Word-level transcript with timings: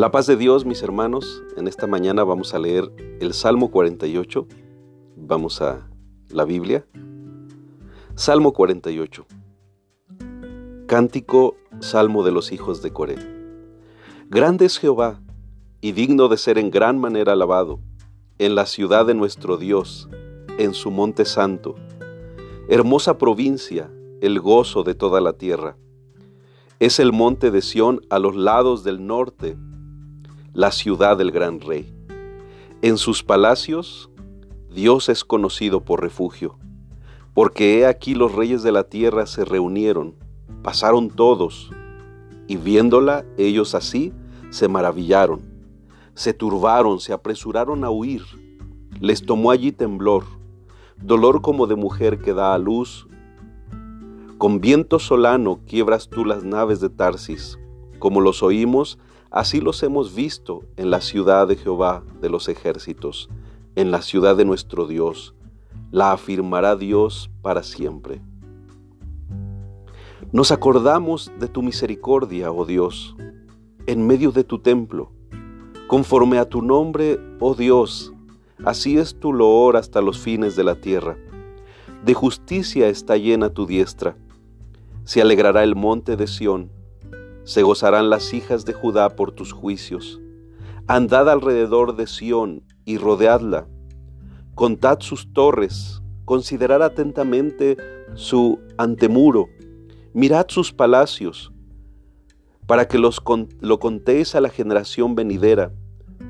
La 0.00 0.10
paz 0.10 0.26
de 0.26 0.38
Dios, 0.38 0.64
mis 0.64 0.82
hermanos, 0.82 1.42
en 1.58 1.68
esta 1.68 1.86
mañana 1.86 2.24
vamos 2.24 2.54
a 2.54 2.58
leer 2.58 2.90
el 3.20 3.34
Salmo 3.34 3.70
48. 3.70 4.46
Vamos 5.14 5.60
a 5.60 5.90
la 6.30 6.46
Biblia. 6.46 6.86
Salmo 8.14 8.54
48. 8.54 9.26
Cántico, 10.86 11.54
Salmo 11.80 12.24
de 12.24 12.32
los 12.32 12.50
hijos 12.50 12.80
de 12.80 12.94
Coré. 12.94 13.16
Grande 14.30 14.64
es 14.64 14.78
Jehová 14.78 15.20
y 15.82 15.92
digno 15.92 16.28
de 16.28 16.38
ser 16.38 16.56
en 16.56 16.70
gran 16.70 16.98
manera 16.98 17.34
alabado 17.34 17.78
en 18.38 18.54
la 18.54 18.64
ciudad 18.64 19.04
de 19.04 19.12
nuestro 19.12 19.58
Dios, 19.58 20.08
en 20.56 20.72
su 20.72 20.90
monte 20.90 21.26
santo. 21.26 21.74
Hermosa 22.70 23.18
provincia, 23.18 23.90
el 24.22 24.40
gozo 24.40 24.82
de 24.82 24.94
toda 24.94 25.20
la 25.20 25.34
tierra. 25.34 25.76
Es 26.78 27.00
el 27.00 27.12
monte 27.12 27.50
de 27.50 27.60
Sión 27.60 28.00
a 28.08 28.18
los 28.18 28.34
lados 28.34 28.82
del 28.82 29.06
norte, 29.06 29.58
la 30.52 30.72
ciudad 30.72 31.16
del 31.16 31.30
gran 31.30 31.60
rey. 31.60 31.92
En 32.82 32.96
sus 32.96 33.22
palacios, 33.22 34.10
Dios 34.74 35.08
es 35.08 35.24
conocido 35.24 35.84
por 35.84 36.00
refugio, 36.00 36.58
porque 37.34 37.78
he 37.78 37.86
aquí 37.86 38.14
los 38.14 38.34
reyes 38.34 38.62
de 38.62 38.72
la 38.72 38.84
tierra 38.84 39.26
se 39.26 39.44
reunieron, 39.44 40.14
pasaron 40.62 41.08
todos, 41.08 41.70
y 42.46 42.56
viéndola 42.56 43.24
ellos 43.38 43.74
así, 43.74 44.12
se 44.50 44.68
maravillaron, 44.68 45.40
se 46.14 46.32
turbaron, 46.32 47.00
se 47.00 47.12
apresuraron 47.12 47.84
a 47.84 47.90
huir, 47.90 48.22
les 49.00 49.22
tomó 49.22 49.50
allí 49.50 49.72
temblor, 49.72 50.24
dolor 51.00 51.42
como 51.42 51.66
de 51.66 51.76
mujer 51.76 52.20
que 52.20 52.32
da 52.32 52.54
a 52.54 52.58
luz 52.58 53.06
con 54.40 54.62
viento 54.62 54.98
solano 54.98 55.60
quiebras 55.66 56.08
tú 56.08 56.24
las 56.24 56.44
naves 56.44 56.80
de 56.80 56.88
Tarsis. 56.88 57.58
Como 57.98 58.22
los 58.22 58.42
oímos, 58.42 58.98
así 59.30 59.60
los 59.60 59.82
hemos 59.82 60.14
visto 60.14 60.64
en 60.76 60.90
la 60.90 61.00
ciudad 61.00 61.48
de 61.48 61.56
Jehová 61.56 62.02
de 62.20 62.28
los 62.28 62.48
ejércitos, 62.48 63.28
en 63.76 63.90
la 63.90 64.02
ciudad 64.02 64.36
de 64.36 64.44
nuestro 64.44 64.86
Dios. 64.86 65.34
La 65.90 66.12
afirmará 66.12 66.76
Dios 66.76 67.30
para 67.42 67.62
siempre. 67.62 68.20
Nos 70.32 70.52
acordamos 70.52 71.32
de 71.38 71.48
tu 71.48 71.62
misericordia, 71.62 72.52
oh 72.52 72.64
Dios, 72.64 73.16
en 73.86 74.06
medio 74.06 74.32
de 74.32 74.44
tu 74.44 74.58
templo. 74.58 75.10
Conforme 75.88 76.38
a 76.38 76.48
tu 76.48 76.62
nombre, 76.62 77.18
oh 77.40 77.54
Dios, 77.54 78.12
así 78.64 78.98
es 78.98 79.18
tu 79.18 79.32
loor 79.32 79.76
hasta 79.76 80.00
los 80.00 80.18
fines 80.18 80.54
de 80.54 80.64
la 80.64 80.76
tierra. 80.76 81.16
De 82.04 82.14
justicia 82.14 82.88
está 82.88 83.16
llena 83.16 83.50
tu 83.50 83.66
diestra 83.66 84.16
se 85.10 85.20
alegrará 85.20 85.64
el 85.64 85.74
monte 85.74 86.16
de 86.16 86.28
Sión, 86.28 86.70
se 87.44 87.62
gozarán 87.62 88.10
las 88.10 88.32
hijas 88.34 88.64
de 88.64 88.72
Judá 88.72 89.10
por 89.10 89.32
tus 89.32 89.52
juicios. 89.52 90.20
Andad 90.86 91.28
alrededor 91.28 91.96
de 91.96 92.06
Sión 92.06 92.62
y 92.84 92.98
rodeadla. 92.98 93.66
Contad 94.54 95.00
sus 95.00 95.32
torres, 95.32 96.02
considerad 96.24 96.82
atentamente 96.82 97.76
su 98.14 98.60
antemuro, 98.76 99.48
mirad 100.12 100.46
sus 100.48 100.72
palacios, 100.72 101.52
para 102.66 102.86
que 102.86 102.98
los, 102.98 103.22
lo 103.60 103.78
contéis 103.78 104.34
a 104.34 104.40
la 104.40 104.48
generación 104.48 105.14
venidera, 105.14 105.72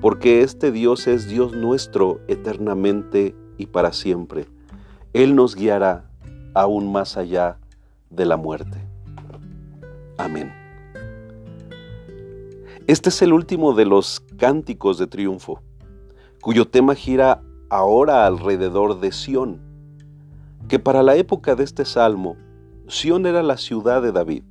porque 0.00 0.42
este 0.42 0.72
Dios 0.72 1.06
es 1.06 1.28
Dios 1.28 1.52
nuestro 1.52 2.20
eternamente 2.28 3.34
y 3.58 3.66
para 3.66 3.92
siempre. 3.92 4.46
Él 5.12 5.34
nos 5.34 5.54
guiará 5.56 6.10
aún 6.54 6.90
más 6.92 7.16
allá 7.16 7.58
de 8.10 8.24
la 8.24 8.36
muerte. 8.36 8.78
Amén. 10.16 10.59
Este 12.90 13.10
es 13.10 13.22
el 13.22 13.32
último 13.32 13.72
de 13.72 13.84
los 13.84 14.18
cánticos 14.36 14.98
de 14.98 15.06
triunfo, 15.06 15.62
cuyo 16.40 16.66
tema 16.66 16.96
gira 16.96 17.40
ahora 17.68 18.26
alrededor 18.26 18.98
de 18.98 19.12
Sión, 19.12 19.60
que 20.66 20.80
para 20.80 21.04
la 21.04 21.14
época 21.14 21.54
de 21.54 21.62
este 21.62 21.84
salmo, 21.84 22.36
Sión 22.88 23.26
era 23.26 23.44
la 23.44 23.58
ciudad 23.58 24.02
de 24.02 24.10
David. 24.10 24.42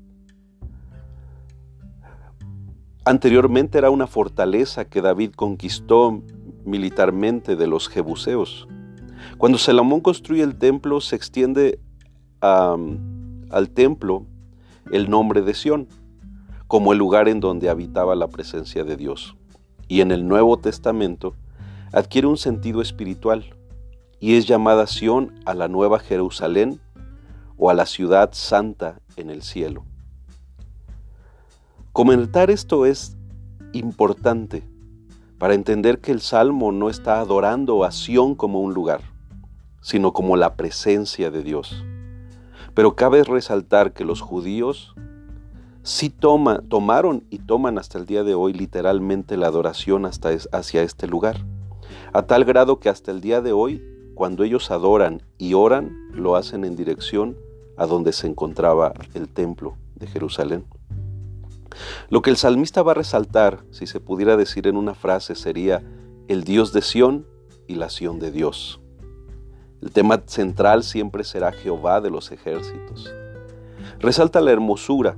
Anteriormente 3.04 3.78
era 3.78 3.90
una 3.90 4.08
fortaleza 4.08 4.86
que 4.86 5.02
David 5.02 5.32
conquistó 5.36 6.24
militarmente 6.64 7.58
de 7.58 7.68
los 7.68 7.90
jebuseos. 7.90 8.70
Cuando 9.38 9.58
Salomón 9.58 10.00
construye 10.00 10.44
el 10.44 10.58
templo 10.58 11.02
se 11.02 11.18
extiende 11.18 11.82
al 12.40 13.70
templo 13.74 14.26
el 14.94 15.10
nombre 15.10 15.42
de 15.42 15.54
Sión, 15.54 15.90
como 16.70 16.94
el 16.94 17.00
lugar 17.00 17.28
en 17.28 17.40
donde 17.40 17.68
habitaba 17.68 18.14
la 18.14 18.28
presencia 18.28 18.84
de 18.84 18.96
Dios. 18.96 19.36
Y 19.88 20.02
en 20.02 20.12
el 20.12 20.28
Nuevo 20.28 20.60
Testamento 20.60 21.34
adquiere 21.92 22.28
un 22.28 22.38
sentido 22.38 22.84
espiritual 22.84 23.56
y 24.20 24.36
es 24.36 24.46
llamada 24.46 24.86
Sión 24.86 25.34
a 25.46 25.56
la 25.56 25.68
Nueva 25.68 25.98
Jerusalén 25.98 26.80
o 27.58 27.72
a 27.72 27.74
la 27.74 27.88
ciudad 27.88 28.30
santa 28.34 29.02
en 29.16 29.32
el 29.32 29.42
cielo. 29.42 29.84
Comentar 31.92 32.52
esto 32.52 32.86
es 32.86 33.18
importante 33.74 34.62
para 35.40 35.56
entender 35.56 36.02
que 36.02 36.12
el 36.12 36.22
Salmo 36.22 36.72
no 36.72 36.92
está 36.92 37.20
adorando 37.20 37.84
a 37.84 37.92
Sión 37.92 38.36
como 38.36 38.62
un 38.62 38.76
lugar, 38.76 39.02
sino 39.82 40.14
como 40.14 40.38
la 40.38 40.54
presencia 40.54 41.32
de 41.32 41.42
Dios. 41.42 41.84
Pero 42.76 42.96
cabe 42.96 43.24
resaltar 43.24 43.92
que 43.92 44.06
los 44.06 44.22
judíos 44.22 44.94
sí 45.90 46.12
tomaron 46.12 47.24
y 47.32 47.40
toman 47.40 47.80
hasta 47.80 47.98
el 47.98 48.06
día 48.06 48.24
de 48.24 48.36
hoy 48.36 48.54
literalmente 48.54 49.38
la 49.38 49.48
adoración 49.48 50.06
hasta 50.06 50.30
hacia 50.52 50.84
este 50.84 51.08
lugar. 51.08 51.44
A 52.14 52.22
tal 52.28 52.46
grado 52.46 52.80
que 52.80 52.90
hasta 52.90 53.10
el 53.10 53.22
día 53.22 53.42
de 53.42 53.54
hoy, 53.54 53.84
cuando 54.14 54.44
ellos 54.44 54.70
adoran 54.70 55.24
y 55.40 55.56
oran, 55.56 55.92
lo 56.14 56.36
hacen 56.36 56.64
en 56.64 56.76
dirección 56.76 57.38
a 57.76 57.88
donde 57.88 58.14
se 58.14 58.28
encontraba 58.28 58.94
el 59.16 59.30
templo 59.30 59.78
de 59.96 60.06
Jerusalén. 60.06 60.66
Lo 62.10 62.22
que 62.22 62.30
el 62.30 62.38
salmista 62.38 62.84
va 62.84 62.92
a 62.92 62.96
resaltar, 62.96 63.64
si 63.72 63.88
se 63.88 64.00
pudiera 64.00 64.38
decir 64.38 64.68
en 64.68 64.78
una 64.78 64.94
frase, 64.94 65.34
sería 65.34 65.82
el 66.28 66.44
Dios 66.44 66.72
de 66.72 66.84
Sión 66.84 67.26
y 67.68 67.76
la 67.76 67.90
Sión 67.90 68.20
de 68.20 68.30
Dios. 68.30 68.80
El 69.82 69.92
tema 69.92 70.22
central 70.28 70.84
siempre 70.84 71.24
será 71.24 71.52
Jehová 71.52 72.00
de 72.00 72.12
los 72.12 72.32
ejércitos. 72.32 73.12
Resalta 74.00 74.40
la 74.40 74.52
hermosura, 74.52 75.18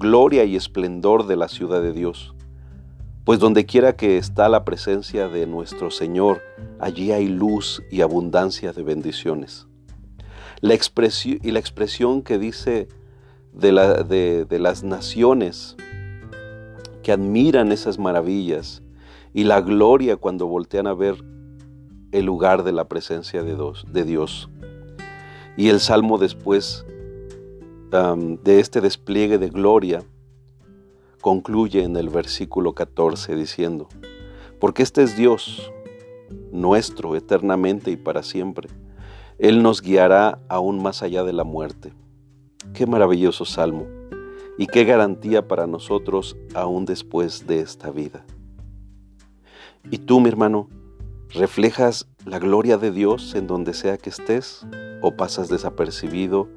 gloria 0.00 0.44
y 0.44 0.56
esplendor 0.56 1.26
de 1.26 1.36
la 1.36 1.46
ciudad 1.46 1.82
de 1.82 1.92
Dios, 1.92 2.34
pues 3.24 3.38
donde 3.38 3.66
quiera 3.66 3.94
que 3.94 4.16
está 4.16 4.48
la 4.48 4.64
presencia 4.64 5.28
de 5.28 5.46
nuestro 5.46 5.90
Señor, 5.90 6.40
allí 6.80 7.12
hay 7.12 7.28
luz 7.28 7.82
y 7.90 8.00
abundancia 8.00 8.72
de 8.72 8.82
bendiciones. 8.82 9.68
La 10.62 10.74
y 10.74 11.50
la 11.50 11.58
expresión 11.58 12.22
que 12.22 12.38
dice 12.38 12.88
de, 13.52 13.72
la, 13.72 14.02
de, 14.02 14.46
de 14.46 14.58
las 14.58 14.82
naciones 14.82 15.76
que 17.02 17.12
admiran 17.12 17.70
esas 17.70 17.98
maravillas 17.98 18.82
y 19.34 19.44
la 19.44 19.60
gloria 19.60 20.16
cuando 20.16 20.46
voltean 20.46 20.86
a 20.86 20.94
ver 20.94 21.22
el 22.10 22.24
lugar 22.24 22.64
de 22.64 22.72
la 22.72 22.88
presencia 22.88 23.42
de 23.42 24.04
Dios. 24.04 24.48
Y 25.58 25.68
el 25.68 25.78
salmo 25.78 26.16
después 26.16 26.86
de 27.90 28.60
este 28.60 28.80
despliegue 28.80 29.38
de 29.38 29.48
gloria 29.48 30.02
concluye 31.20 31.82
en 31.82 31.96
el 31.96 32.08
versículo 32.08 32.74
14 32.74 33.34
diciendo, 33.36 33.88
porque 34.58 34.82
este 34.82 35.02
es 35.02 35.16
Dios 35.16 35.72
nuestro 36.52 37.16
eternamente 37.16 37.90
y 37.90 37.96
para 37.96 38.22
siempre. 38.22 38.68
Él 39.38 39.62
nos 39.62 39.82
guiará 39.82 40.40
aún 40.48 40.82
más 40.82 41.02
allá 41.02 41.24
de 41.24 41.32
la 41.32 41.44
muerte. 41.44 41.92
Qué 42.74 42.86
maravilloso 42.86 43.44
salmo 43.44 43.86
y 44.58 44.66
qué 44.66 44.84
garantía 44.84 45.48
para 45.48 45.66
nosotros 45.66 46.36
aún 46.54 46.84
después 46.84 47.46
de 47.46 47.60
esta 47.60 47.90
vida. 47.90 48.24
Y 49.90 49.98
tú, 49.98 50.20
mi 50.20 50.28
hermano, 50.28 50.68
¿Reflejas 51.32 52.08
la 52.24 52.40
gloria 52.40 52.76
de 52.76 52.90
Dios 52.90 53.36
en 53.36 53.46
donde 53.46 53.72
sea 53.72 53.98
que 53.98 54.10
estés 54.10 54.66
o 55.00 55.12
pasas 55.12 55.48
desapercibido 55.48 56.48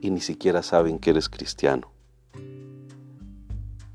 y 0.00 0.10
ni 0.10 0.20
siquiera 0.20 0.62
saben 0.62 0.98
que 0.98 1.10
eres 1.10 1.28
cristiano? 1.28 1.90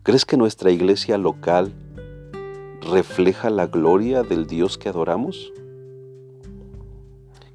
¿Crees 0.04 0.26
que 0.26 0.38
nuestra 0.38 0.72
iglesia 0.72 1.18
local 1.18 1.74
refleja 2.82 3.50
la 3.50 3.68
gloria 3.68 4.24
del 4.24 4.46
Dios 4.46 4.78
que 4.78 4.90
adoramos? 4.90 5.52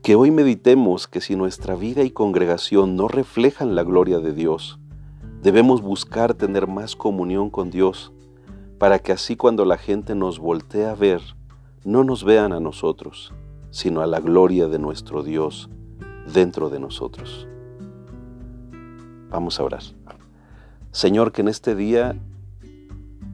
Que 0.03 0.17
hoy 0.17 0.31
meditemos 0.31 1.07
que 1.07 1.21
si 1.21 1.37
nuestra 1.37 1.77
vida 1.77 2.03
y 2.03 2.11
congregación 2.11 2.97
no 2.97 3.07
reflejan 3.07 3.75
la 3.75 3.85
gloria 3.85 4.19
de 4.19 4.33
Dios, 4.33 4.81
debemos 5.43 5.81
buscar 5.81 6.35
tener 6.35 6.67
más 6.67 6.97
comunión 6.97 7.51
con 7.51 7.71
Dios 7.71 8.13
para 8.79 8.99
que 8.99 9.13
así 9.13 9.37
cuando 9.37 9.65
la 9.65 9.77
gente 9.77 10.15
nos 10.15 10.39
voltee 10.39 10.87
a 10.87 10.95
ver, 10.95 11.21
no 11.85 12.03
nos 12.03 12.25
vean 12.25 12.53
a 12.53 12.61
nosotros, 12.61 13.33
sino 13.71 14.01
a 14.01 14.07
la 14.07 14.21
gloria 14.21 14.69
de 14.69 14.79
nuestro 14.79 15.23
Dios 15.23 15.71
dentro 16.33 16.71
de 16.71 16.81
nosotros. 16.81 17.47
Vamos 19.31 19.61
a 19.61 19.65
orar. 19.65 19.83
Señor, 20.91 21.31
que 21.33 21.43
en 21.43 21.49
este 21.49 21.75
día 21.77 22.17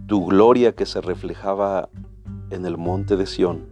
tu 0.06 0.26
gloria 0.26 0.72
que 0.72 0.86
se 0.86 1.00
reflejaba 1.00 1.88
en 2.50 2.66
el 2.66 2.76
monte 2.76 3.16
de 3.16 3.26
Sión, 3.26 3.66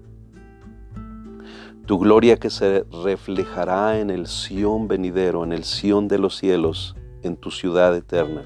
tu 1.86 1.98
gloria 1.98 2.38
que 2.38 2.48
se 2.48 2.84
reflejará 3.04 4.00
en 4.00 4.08
el 4.08 4.26
Sión 4.26 4.88
venidero, 4.88 5.44
en 5.44 5.52
el 5.52 5.64
Sión 5.64 6.08
de 6.08 6.18
los 6.18 6.36
cielos, 6.36 6.96
en 7.22 7.36
tu 7.36 7.50
ciudad 7.50 7.94
eterna. 7.94 8.42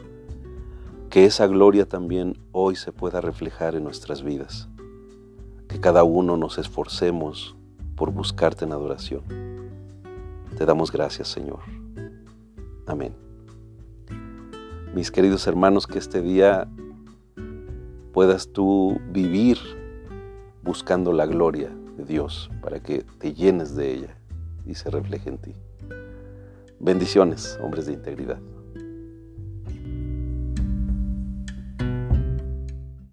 Que 1.08 1.24
esa 1.24 1.46
gloria 1.46 1.86
también 1.86 2.36
hoy 2.52 2.74
se 2.74 2.92
pueda 2.92 3.20
reflejar 3.20 3.76
en 3.76 3.84
nuestras 3.84 4.22
vidas. 4.22 4.68
Que 5.68 5.80
cada 5.80 6.02
uno 6.02 6.36
nos 6.36 6.58
esforcemos 6.58 7.56
por 7.94 8.10
buscarte 8.10 8.64
en 8.64 8.72
adoración. 8.72 9.22
Te 10.56 10.66
damos 10.66 10.90
gracias, 10.90 11.28
Señor. 11.28 11.60
Amén. 12.86 13.27
Mis 14.94 15.10
queridos 15.10 15.46
hermanos, 15.46 15.86
que 15.86 15.98
este 15.98 16.22
día 16.22 16.66
puedas 18.12 18.48
tú 18.48 18.98
vivir 19.10 19.58
buscando 20.62 21.12
la 21.12 21.26
gloria 21.26 21.70
de 21.96 22.04
Dios 22.04 22.50
para 22.62 22.80
que 22.80 23.04
te 23.18 23.34
llenes 23.34 23.76
de 23.76 23.92
ella 23.92 24.16
y 24.66 24.74
se 24.74 24.90
refleje 24.90 25.28
en 25.28 25.38
ti. 25.38 25.54
Bendiciones, 26.80 27.58
hombres 27.62 27.86
de 27.86 27.92
integridad. 27.92 28.40